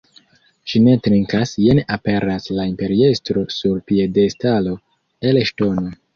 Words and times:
Ŝi 0.71 0.79
ne 0.85 0.95
trinkas, 1.07 1.51
jen 1.63 1.81
aperas 1.97 2.47
la 2.61 2.65
imperiestro 2.71 3.45
sur 3.59 3.79
piedestalo 3.93 4.75
el 5.31 5.43
ŝtono. 5.53 5.89